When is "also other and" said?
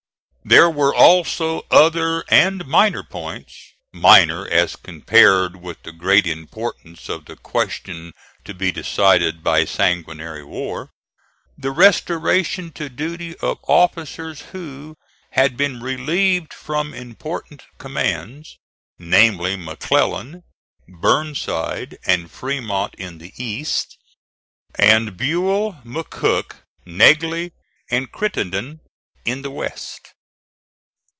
0.93-2.65